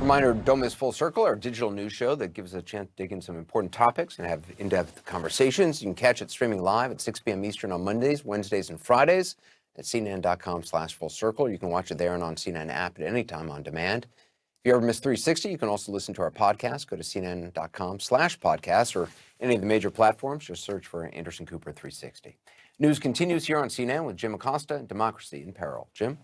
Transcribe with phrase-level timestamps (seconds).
[0.00, 2.96] Reminder, don't miss Full Circle, our digital news show that gives us a chance to
[2.96, 5.82] dig in some important topics and have in-depth conversations.
[5.82, 7.44] You can catch it streaming live at 6 p.m.
[7.44, 9.36] Eastern on Mondays, Wednesdays, and Fridays
[9.76, 11.50] at cnn.com slash full circle.
[11.50, 14.06] You can watch it there and on CNN app at any time on demand.
[14.14, 16.86] If you ever miss 360, you can also listen to our podcast.
[16.86, 20.46] Go to cnn.com slash podcast or any of the major platforms.
[20.46, 22.38] Just search for Anderson Cooper 360.
[22.78, 25.90] News continues here on CNN with Jim Acosta, and Democracy in Peril.
[25.92, 26.16] Jim?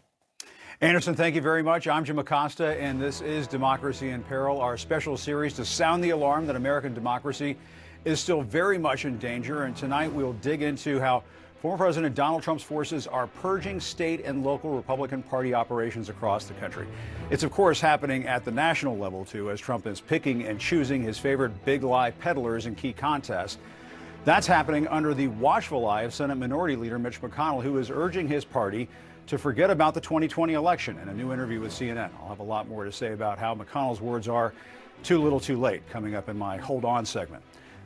[0.82, 1.88] Anderson, thank you very much.
[1.88, 6.10] I'm Jim Acosta, and this is Democracy in Peril, our special series to sound the
[6.10, 7.56] alarm that American democracy
[8.04, 9.62] is still very much in danger.
[9.62, 11.22] And tonight we'll dig into how
[11.62, 16.52] former President Donald Trump's forces are purging state and local Republican Party operations across the
[16.54, 16.86] country.
[17.30, 21.02] It's, of course, happening at the national level, too, as Trump is picking and choosing
[21.02, 23.56] his favorite big lie peddlers in key contests.
[24.26, 28.28] That's happening under the watchful eye of Senate Minority Leader Mitch McConnell, who is urging
[28.28, 28.88] his party
[29.26, 32.10] to forget about the 2020 election in a new interview with CNN.
[32.20, 34.54] I'll have a lot more to say about how McConnell's words are
[35.02, 37.42] too little too late coming up in my Hold On segment.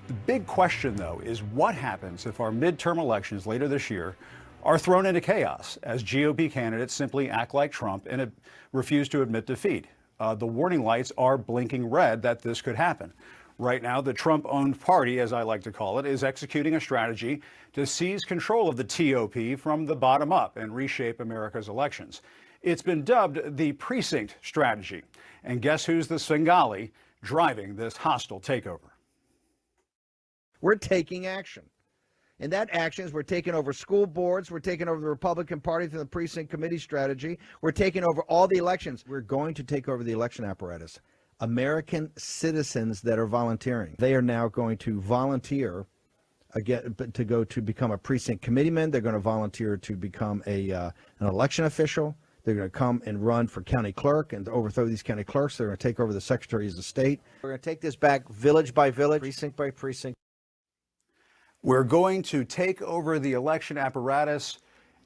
[0.06, 4.16] The big question, though, is what happens if our midterm elections later this year
[4.62, 8.30] are thrown into chaos as GOP candidates simply act like Trump and
[8.72, 9.86] refuse to admit defeat?
[10.18, 13.12] Uh, the warning lights are blinking red that this could happen.
[13.60, 16.80] Right now, the Trump owned party, as I like to call it, is executing a
[16.80, 17.42] strategy
[17.74, 22.22] to seize control of the GOP from the bottom up and reshape America's elections.
[22.62, 25.02] It's been dubbed the precinct strategy.
[25.44, 26.90] And guess who's the Svengali
[27.22, 28.88] driving this hostile takeover?
[30.62, 31.64] We're taking action.
[32.38, 35.86] And that action is we're taking over school boards, we're taking over the Republican Party
[35.86, 39.04] through the precinct committee strategy, we're taking over all the elections.
[39.06, 40.98] We're going to take over the election apparatus.
[41.40, 43.96] American citizens that are volunteering.
[43.98, 45.86] They are now going to volunteer
[46.54, 48.90] again to go to become a precinct committeeman.
[48.90, 52.16] They're going to volunteer to become a uh, an election official.
[52.44, 55.56] They're going to come and run for county clerk and overthrow these county clerks.
[55.56, 57.20] They're going to take over the secretaries of state.
[57.42, 60.16] We're going to take this back village by village, precinct by precinct.
[61.62, 64.58] We're going to take over the election apparatus,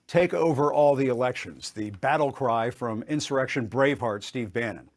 [0.07, 1.71] take over all the elections.
[1.73, 4.89] The battle cry from insurrection braveheart Steve Bannon.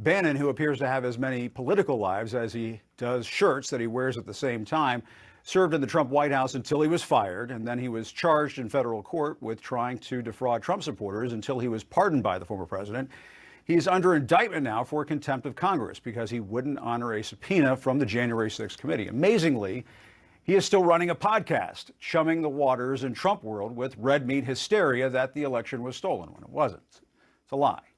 [0.00, 3.86] Bannon, who appears to have as many political lives as he does shirts that he
[3.86, 5.02] wears at the same time,
[5.44, 8.58] served in the Trump White House until he was fired, and then he was charged
[8.58, 12.44] in federal court with trying to defraud Trump supporters until he was pardoned by the
[12.44, 13.08] former president.
[13.64, 17.98] He's under indictment now for contempt of Congress because he wouldn't honor a subpoena from
[17.98, 19.08] the January 6th committee.
[19.08, 19.84] Amazingly,
[20.42, 24.44] he is still running a podcast, chumming the waters in Trump world with red meat
[24.44, 26.82] hysteria that the election was stolen when it wasn't.
[26.90, 27.93] It's a lie.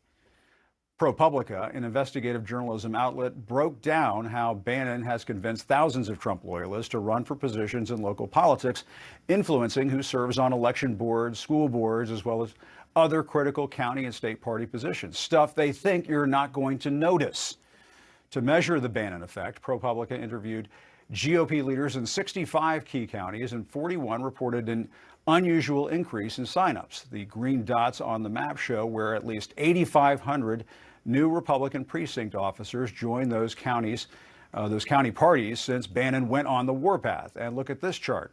[0.98, 6.88] ProPublica, an investigative journalism outlet, broke down how Bannon has convinced thousands of Trump loyalists
[6.90, 8.84] to run for positions in local politics,
[9.28, 12.54] influencing who serves on election boards, school boards, as well as
[12.94, 15.18] other critical county and state party positions.
[15.18, 17.58] Stuff they think you're not going to notice.
[18.30, 20.68] To measure the Bannon effect, ProPublica interviewed
[21.12, 24.88] GOP leaders in 65 key counties, and 41 reported an
[25.28, 27.08] unusual increase in signups.
[27.10, 30.64] The green dots on the map show where at least 8,500
[31.04, 34.08] new Republican precinct officers joined those counties,
[34.54, 37.36] uh, those county parties since Bannon went on the warpath.
[37.36, 38.32] And look at this chart.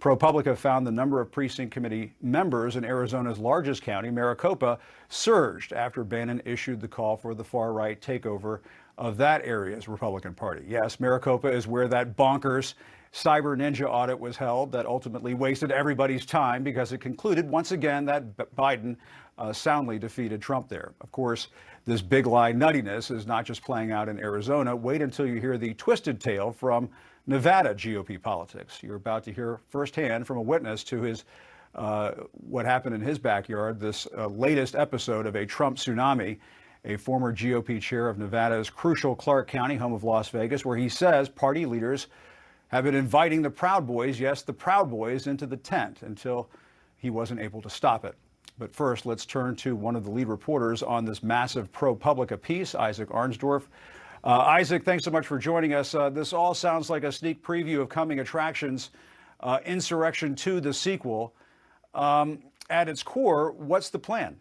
[0.00, 4.78] ProPublica found the number of precinct committee members in Arizona's largest county, Maricopa,
[5.08, 8.60] surged after Bannon issued the call for the far right takeover
[8.98, 10.64] of that area's Republican Party.
[10.68, 12.74] Yes, Maricopa is where that bonkers
[13.14, 18.04] cyber ninja audit was held that ultimately wasted everybody's time because it concluded once again
[18.04, 18.96] that Biden
[19.38, 20.94] uh, soundly defeated Trump there.
[21.00, 21.48] Of course,
[21.84, 24.74] this big lie nuttiness is not just playing out in Arizona.
[24.74, 26.88] Wait until you hear the twisted tale from
[27.26, 28.82] Nevada GOP politics.
[28.82, 31.24] You're about to hear firsthand from a witness to his
[31.74, 36.38] uh, what happened in his backyard, this uh, latest episode of a Trump tsunami,
[36.84, 40.88] a former GOP chair of Nevada's crucial Clark County, home of Las Vegas, where he
[40.88, 42.08] says party leaders
[42.68, 46.48] have been inviting the Proud Boys, yes, the Proud Boys, into the tent until
[46.96, 48.14] he wasn't able to stop it.
[48.58, 52.74] But first, let's turn to one of the lead reporters on this massive ProPublica piece,
[52.74, 53.62] Isaac Arnsdorf.
[54.22, 55.94] Uh, Isaac, thanks so much for joining us.
[55.94, 58.90] Uh, this all sounds like a sneak preview of coming attractions,
[59.40, 61.34] uh, Insurrection 2, the sequel.
[61.94, 62.38] Um,
[62.70, 64.36] at its core, what's the plan?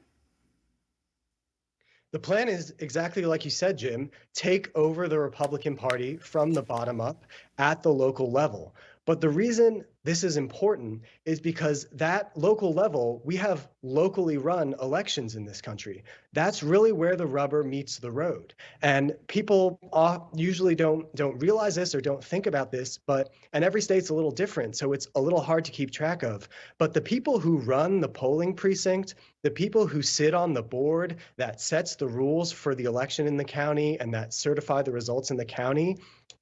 [2.13, 6.61] The plan is exactly like you said, Jim take over the Republican Party from the
[6.61, 7.25] bottom up
[7.57, 8.75] at the local level.
[9.05, 14.75] But the reason this is important is because that local level, we have locally run
[14.81, 16.03] elections in this country.
[16.33, 18.53] That's really where the rubber meets the road.
[18.81, 19.79] And people
[20.35, 24.13] usually don't don't realize this or don't think about this, but and every state's a
[24.13, 26.47] little different, so it's a little hard to keep track of.
[26.77, 31.17] But the people who run the polling precinct, the people who sit on the board
[31.37, 35.31] that sets the rules for the election in the county and that certify the results
[35.31, 35.97] in the county,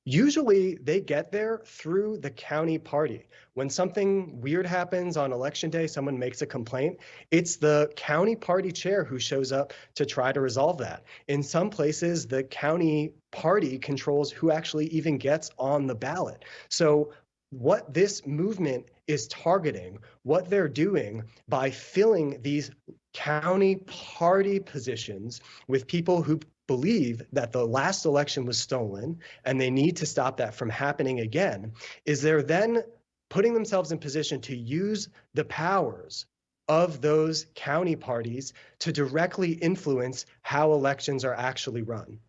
[0.05, 3.25] usually they get there through the county party.
[3.55, 6.99] When something weird happens on election day, someone makes a complaint,
[7.31, 11.03] it's the county party chair who shows up to try to resolve that.
[11.27, 16.45] In some places, the county party controls who actually even gets on the ballot.
[16.69, 17.11] So
[17.51, 22.71] what this movement is targeting, what they're doing by filling these
[23.13, 29.69] county party positions with people who believe that the last election was stolen and they
[29.69, 31.73] need to stop that from happening again,
[32.05, 32.83] is they're then
[33.29, 36.25] putting themselves in position to use the powers
[36.69, 42.19] of those county parties to directly influence how elections are actually run.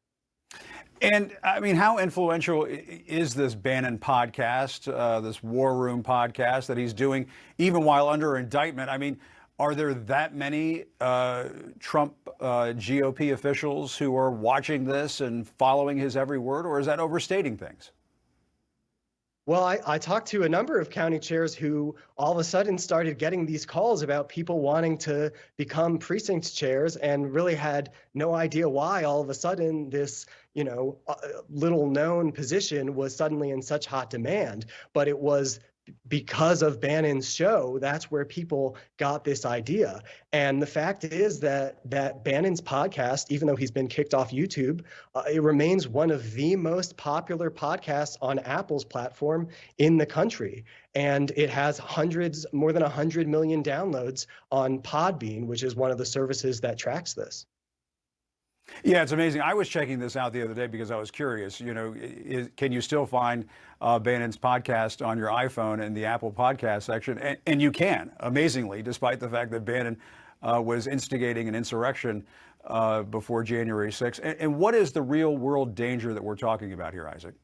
[1.02, 6.78] And I mean, how influential is this Bannon podcast, uh, this War Room podcast that
[6.78, 7.26] he's doing,
[7.58, 8.88] even while under indictment?
[8.88, 9.18] I mean,
[9.58, 11.48] are there that many uh,
[11.80, 16.86] Trump uh, GOP officials who are watching this and following his every word, or is
[16.86, 17.90] that overstating things?
[19.44, 22.78] Well, I, I talked to a number of county chairs who all of a sudden
[22.78, 28.34] started getting these calls about people wanting to become precinct chairs and really had no
[28.34, 31.14] idea why all of a sudden this, you know, uh,
[31.50, 34.66] little known position was suddenly in such hot demand.
[34.92, 35.58] But it was
[36.08, 40.02] because of Bannon's show, that's where people got this idea.
[40.32, 44.82] And the fact is that that Bannon's podcast, even though he's been kicked off YouTube,
[45.14, 49.48] uh, it remains one of the most popular podcasts on Apple's platform
[49.78, 50.64] in the country.
[50.94, 55.98] And it has hundreds, more than 100 million downloads on Podbean, which is one of
[55.98, 57.46] the services that tracks this.
[58.84, 59.40] Yeah, it's amazing.
[59.42, 61.60] I was checking this out the other day because I was curious.
[61.60, 63.46] You know, is, can you still find
[63.80, 67.18] uh, Bannon's podcast on your iPhone in the Apple podcast section?
[67.18, 69.96] And, and you can, amazingly, despite the fact that Bannon
[70.42, 72.24] uh, was instigating an insurrection
[72.66, 74.20] uh, before January 6th.
[74.22, 77.34] And, and what is the real world danger that we're talking about here, Isaac?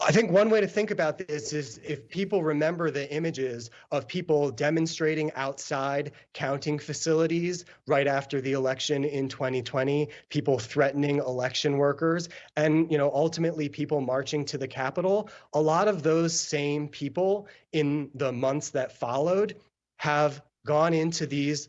[0.00, 4.06] I think one way to think about this is if people remember the images of
[4.06, 12.28] people demonstrating outside counting facilities right after the election in 2020, people threatening election workers,
[12.56, 17.48] and you know ultimately people marching to the Capitol, a lot of those same people
[17.72, 19.56] in the months that followed
[19.96, 21.68] have gone into these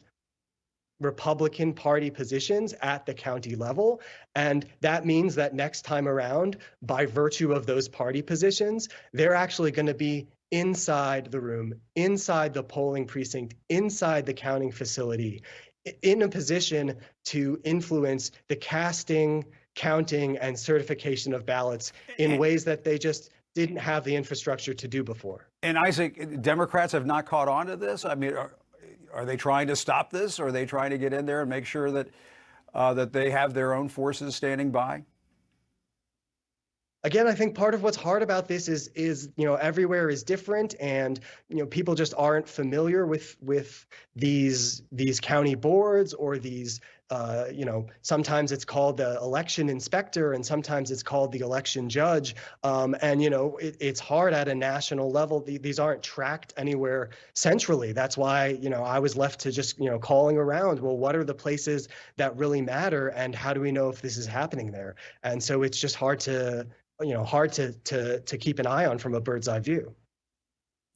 [0.99, 4.01] Republican Party positions at the county level.
[4.35, 9.71] And that means that next time around, by virtue of those party positions, they're actually
[9.71, 15.43] going to be inside the room, inside the polling precinct, inside the counting facility,
[16.01, 22.83] in a position to influence the casting, counting, and certification of ballots in ways that
[22.83, 25.47] they just didn't have the infrastructure to do before.
[25.63, 28.05] And Isaac, Democrats have not caught on to this.
[28.05, 28.53] I mean, are,
[29.13, 30.39] are they trying to stop this?
[30.39, 32.07] Or are they trying to get in there and make sure that
[32.73, 35.03] uh, that they have their own forces standing by?
[37.03, 40.23] again i think part of what's hard about this is is you know everywhere is
[40.23, 43.85] different and you know people just aren't familiar with with
[44.15, 50.33] these these county boards or these uh, you know sometimes it's called the election inspector
[50.33, 52.35] and sometimes it's called the election judge.
[52.63, 55.41] Um, and you know it, it's hard at a national level.
[55.41, 57.93] These aren't tracked anywhere centrally.
[57.93, 61.15] That's why you know i was left to just you know calling around well what
[61.15, 64.71] are the places that really matter and how do we know if this is happening
[64.71, 64.95] there?
[65.23, 66.67] And so it's just hard to
[67.01, 69.95] you know hard to to to keep an eye on from a bird's eye view.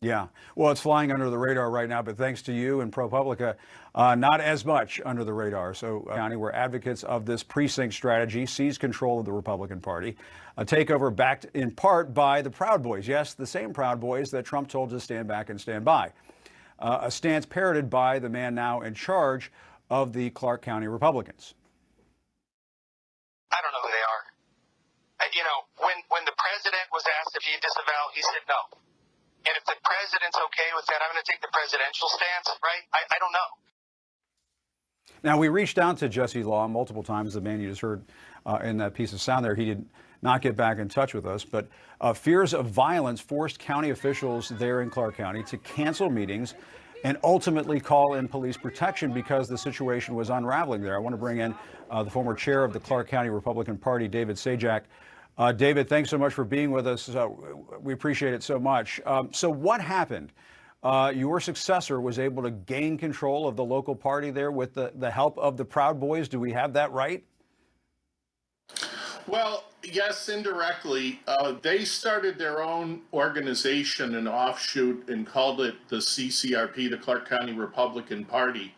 [0.04, 3.56] Yeah, well, it's flying under the radar right now, but thanks to you and ProPublica,
[3.96, 5.74] uh, not as much under the radar.
[5.74, 10.18] So, uh, county where advocates of this precinct strategy seize control of the Republican Party,
[10.58, 13.08] a takeover backed in part by the Proud Boys.
[13.08, 16.12] Yes, the same Proud Boys that Trump told to stand back and stand by.
[16.80, 19.52] Uh, a stance parroted by the man now in charge
[19.90, 21.54] of the Clark County Republicans.
[23.52, 24.34] I don't know who they are
[25.36, 28.62] you know, when when the president was asked if he disavow, he said no.
[29.46, 32.84] And if the president's okay with that, I'm going to take the presidential stance, right?
[32.94, 33.50] I, I don't know.
[35.24, 38.04] Now, we reached out to Jesse Law multiple times, the man you just heard
[38.46, 39.56] uh, in that piece of sound there.
[39.56, 39.86] He did
[40.22, 41.68] not get back in touch with us, but
[42.00, 46.56] uh, fears of violence forced county officials there in Clark County to cancel meetings
[47.04, 50.96] and ultimately call in police protection because the situation was unraveling there.
[50.96, 51.54] I want to bring in
[51.92, 54.84] uh, the former chair of the Clark County Republican Party, David Sajdak,
[55.38, 57.10] Uh, David, thanks so much for being with us.
[57.10, 57.28] Uh,
[57.82, 59.02] we appreciate it so much.
[59.06, 60.32] Um, so, what happened?
[60.84, 64.92] Uh, your successor was able to gain control of the local party there with the,
[64.96, 66.28] the help of the Proud Boys.
[66.28, 67.24] Do we have that right?
[69.26, 71.22] Well, yes, indirectly.
[71.26, 77.30] Uh, they started their own organization, an offshoot, and called it the CCRP, the Clark
[77.30, 78.76] County Republican Party.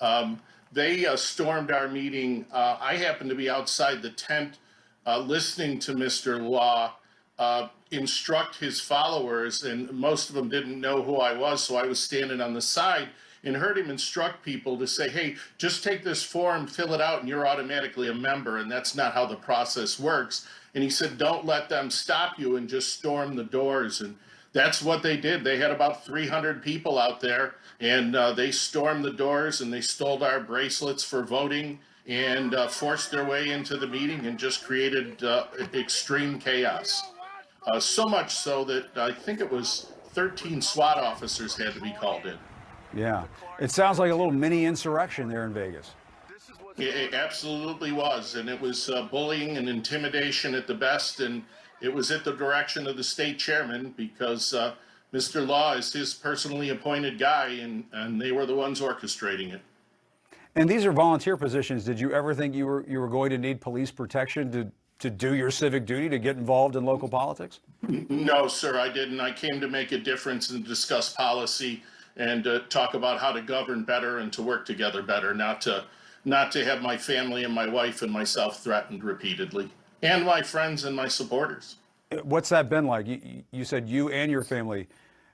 [0.00, 0.38] Um,
[0.72, 2.44] they uh, stormed our meeting.
[2.52, 4.58] Uh, I happened to be outside the tent
[5.06, 6.40] uh, listening to Mr.
[6.40, 6.94] Law
[7.38, 11.86] uh, instruct his followers, and most of them didn't know who I was, so I
[11.86, 13.08] was standing on the side
[13.44, 17.20] and heard him instruct people to say, hey, just take this form, fill it out,
[17.20, 18.58] and you're automatically a member.
[18.58, 20.48] And that's not how the process works.
[20.74, 24.00] And he said, don't let them stop you and just storm the doors.
[24.00, 24.16] And
[24.52, 25.44] that's what they did.
[25.44, 29.80] They had about 300 people out there, and uh, they stormed the doors and they
[29.80, 34.64] stole our bracelets for voting and uh, forced their way into the meeting and just
[34.64, 37.02] created uh, extreme chaos.
[37.66, 41.92] Uh, so much so that I think it was 13 SWAT officers had to be
[41.92, 42.38] called in.
[42.94, 43.24] Yeah.
[43.58, 45.92] It sounds like a little mini insurrection there in Vegas.
[46.78, 51.42] It, it absolutely was, and it was uh, bullying and intimidation at the best, and
[51.80, 54.74] it was at the direction of the state chairman because uh,
[55.12, 55.46] Mr.
[55.46, 59.60] Law is his personally appointed guy, and, and they were the ones orchestrating it.
[60.56, 61.84] And these are volunteer positions.
[61.84, 65.10] Did you ever think you were you were going to need police protection to to
[65.10, 67.60] do your civic duty to get involved in local politics?
[67.82, 69.20] No, sir, I didn't.
[69.20, 71.82] I came to make a difference and discuss policy
[72.16, 75.84] and uh, talk about how to govern better and to work together better, not to
[76.24, 79.70] not to have my family and my wife and myself threatened repeatedly,
[80.02, 81.76] and my friends and my supporters.
[82.22, 83.06] What's that been like?
[83.06, 84.88] You, you said you and your family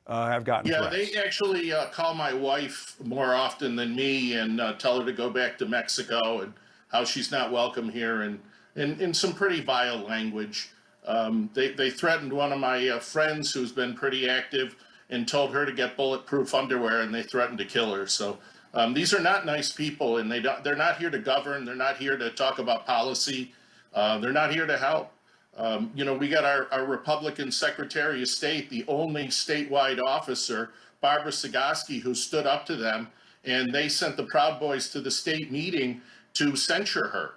[0.06, 1.12] uh, have gotten Yeah, threats.
[1.12, 5.12] they actually uh, call my wife more often than me and uh, tell her to
[5.12, 6.52] go back to Mexico and
[6.88, 8.40] how she's not welcome here and
[8.76, 10.70] in, in some pretty vile language.
[11.06, 14.76] Um, they, they threatened one of my uh, friends who's been pretty active
[15.10, 18.06] and told her to get bulletproof underwear and they threatened to kill her.
[18.06, 18.38] So
[18.74, 21.64] um, these are not nice people and they don't, they're not here to govern.
[21.64, 23.52] They're not here to talk about policy.
[23.94, 25.11] Uh, they're not here to help.
[25.56, 30.70] Um, you know, we got our, our Republican Secretary of State, the only statewide officer,
[31.00, 33.08] Barbara Cegavske, who stood up to them,
[33.44, 36.00] and they sent the Proud Boys to the state meeting
[36.34, 37.34] to censure her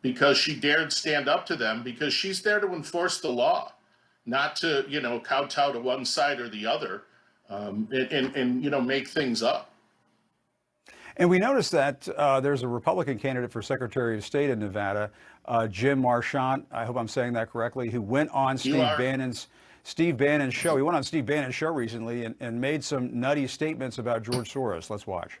[0.00, 3.72] because she dared stand up to them because she's there to enforce the law,
[4.24, 7.02] not to, you know, kowtow to one side or the other
[7.50, 9.69] um, and, and, and, you know, make things up.
[11.20, 15.10] And we noticed that uh, there's a Republican candidate for Secretary of State in Nevada,
[15.44, 16.66] uh, Jim Marchant.
[16.72, 17.90] I hope I'm saying that correctly.
[17.90, 18.76] Who went on Steve.
[18.96, 19.48] Bannon's
[19.84, 20.76] Steve Bannon's show.
[20.76, 24.50] He went on Steve Bannon's show recently and, and made some nutty statements about George
[24.52, 24.88] Soros.
[24.88, 25.38] Let's watch.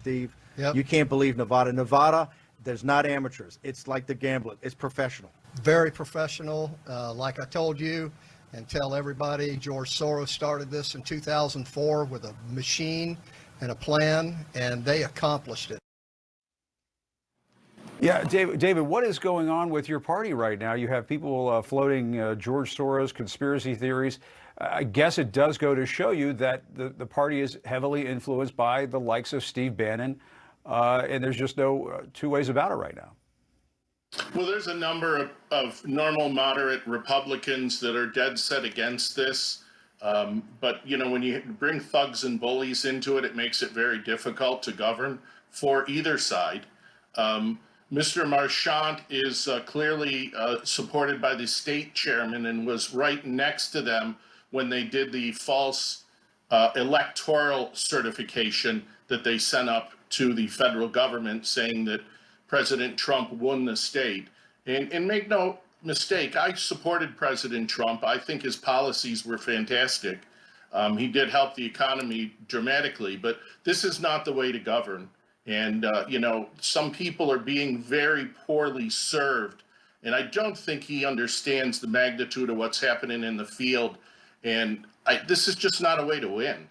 [0.00, 0.74] Steve, Yep.
[0.74, 1.72] you can't believe Nevada.
[1.72, 2.28] Nevada,
[2.64, 3.58] there's not amateurs.
[3.62, 4.58] It's like the gambling.
[4.60, 5.30] It's professional.
[5.62, 6.76] very professional.
[6.88, 8.10] Uh, like I told you
[8.54, 13.18] and tell everybody, George Soros started this in 2004 with a machine
[13.60, 15.78] and a plan, and they accomplished it.
[18.00, 20.74] Yeah, David, David, what is going on with your party right now?
[20.74, 24.20] You have people uh, floating uh, George Soros conspiracy theories.
[24.58, 28.56] I guess it does go to show you that the, the party is heavily influenced
[28.56, 30.20] by the likes of Steve Bannon,
[30.66, 33.12] uh, and there's just no uh, two ways about it right now.
[34.34, 39.62] Well, there's a number of, of normal moderate Republicans that are dead set against this.
[40.02, 43.70] Um, but, you know, when you bring thugs and bullies into it, it makes it
[43.70, 45.18] very difficult to govern
[45.50, 46.66] for either side.
[47.16, 47.58] Um,
[47.92, 48.28] Mr.
[48.28, 53.82] Marchant is uh, clearly uh, supported by the state chairman and was right next to
[53.82, 54.16] them
[54.50, 56.04] when they did the false
[56.50, 62.00] uh, electoral certification that they sent up to the federal government saying that
[62.46, 64.28] President Trump won the state.
[64.66, 68.04] And, and make no mistake, I supported President Trump.
[68.04, 70.20] I think his policies were fantastic.
[70.72, 75.08] Um, he did help the economy dramatically, but this is not the way to govern.
[75.46, 79.62] And, uh, you know, some people are being very poorly served.
[80.02, 83.98] And I don't think he understands the magnitude of what's happening in the field.
[84.42, 86.66] And I, this is just not a way to win.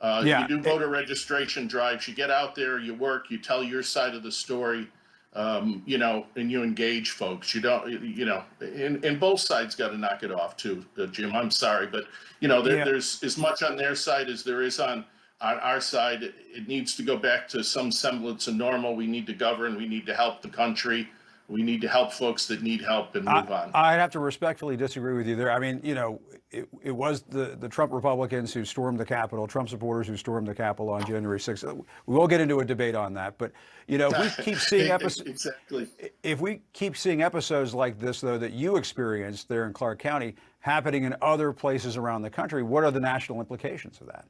[0.00, 0.42] Uh, Yeah.
[0.42, 4.14] You do voter registration drives, you get out there, you work, you tell your side
[4.14, 4.86] of the story,
[5.34, 7.54] um, you know, and you engage folks.
[7.54, 11.06] You don't, you know, and, and both sides got to knock it off too, uh,
[11.06, 11.34] Jim.
[11.34, 12.04] I'm sorry, but
[12.40, 12.84] you know, there, Yeah.
[12.84, 15.04] there's as much on their side as there is on
[15.40, 16.22] on our side.
[16.22, 18.94] It, it needs to go back to some semblance of normal.
[18.96, 19.76] We need to govern.
[19.76, 21.08] We need to help the country.
[21.50, 23.72] We need to help folks that need help and move on.
[23.74, 25.50] I, would have to respectfully disagree with you there.
[25.50, 26.20] I mean, you know,
[26.52, 30.46] it, it was the, the Trump Republicans who stormed the Capitol, Trump supporters who stormed
[30.46, 31.84] the Capitol on January 6th.
[32.06, 33.36] We will get into a debate on that.
[33.36, 33.50] But,
[33.88, 35.28] you know, if we keep seeing episodes.
[35.28, 35.88] exactly.
[36.22, 40.36] If we keep seeing episodes like this, though, that you experienced there in Clark County
[40.60, 44.24] happening in other places around the country, what are the national implications of that?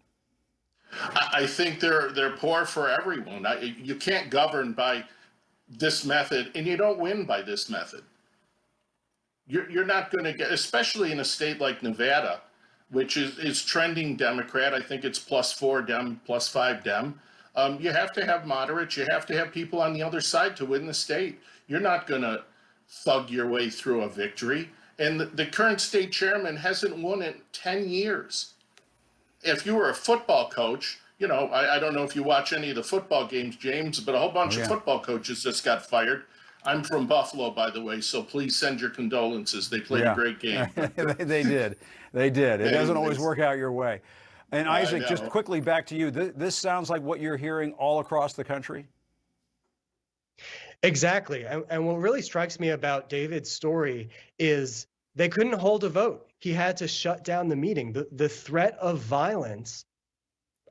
[0.93, 3.47] I I think they're they're poor for everyone.
[3.47, 5.05] I, you can't govern by
[5.71, 8.03] this method, and you don't win by this method.
[9.47, 12.41] You're you're not going to get, especially in a state like Nevada,
[12.91, 14.75] which is is trending Democrat.
[14.75, 17.21] I think it's plus four Dem, plus five Dem.
[17.57, 18.97] Um, you have to have moderates.
[18.97, 21.41] You have to have people on the other side to win the state.
[21.67, 22.45] You're not going to
[22.89, 24.71] thug your way through a victory.
[24.99, 28.55] And the, the current state chairman hasn't won in ten years
[29.43, 32.55] if you were a football coach, you know, I, I don't know if you watch
[32.55, 34.63] any of the football games, James, but a whole bunch oh, yeah.
[34.65, 36.25] of football coaches just got fired.
[36.65, 39.69] I'm from Buffalo, by the way, so please send your condolences.
[39.69, 40.13] They played Yeah.
[40.13, 40.67] a great game.
[40.75, 41.77] they, they did.
[42.13, 42.61] They did.
[42.61, 44.01] It They- doesn't always they- work out your way.
[44.53, 45.29] And I Isaac, just know.
[45.29, 46.11] quickly back to you.
[46.11, 48.85] This, this sounds like what you're hearing all across the country.
[50.83, 51.45] Exactly.
[51.45, 54.09] And, and what really strikes me about David's story
[54.39, 56.31] is they couldn't hold a vote.
[56.41, 57.93] He had to shut down the meeting.
[57.93, 59.85] The, the threat of violence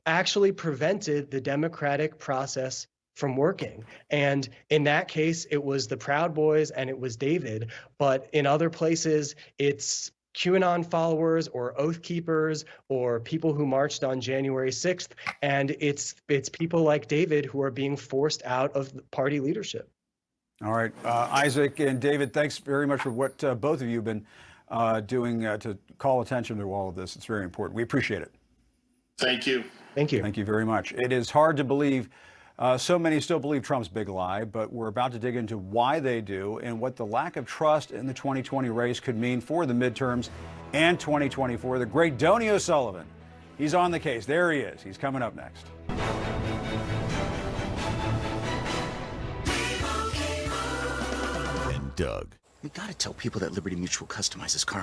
[0.05, 3.83] actually prevented the democratic process from working.
[4.09, 7.71] And in that case, it was the Proud Boys and it was David.
[7.97, 14.21] But in other places, it's QAnon followers or Oath Keepers or people who marched on
[14.21, 15.09] January 6th.
[15.41, 19.89] And it's it's people like David who are being forced out of party leadership.
[20.63, 23.95] All right, uh, Isaac and David, thanks very much for what uh, both of you
[23.95, 24.25] have been
[24.67, 27.15] uh, doing uh, to call attention to all of this.
[27.15, 27.75] It's very important.
[27.75, 28.33] We appreciate it.
[29.19, 29.63] Thank you.
[29.95, 30.21] Thank you.
[30.21, 30.93] Thank you very much.
[30.93, 32.09] It is hard to believe.
[32.57, 35.99] Uh, so many still believe Trump's big lie, but we're about to dig into why
[35.99, 39.65] they do and what the lack of trust in the 2020 race could mean for
[39.65, 40.29] the midterms
[40.73, 41.79] and 2024.
[41.79, 43.05] The great Donie O'Sullivan,
[43.57, 44.25] he's on the case.
[44.25, 44.81] There he is.
[44.81, 45.65] He's coming up next.
[51.71, 52.35] and Doug.
[52.61, 54.77] We gotta tell people that Liberty Mutual customizes car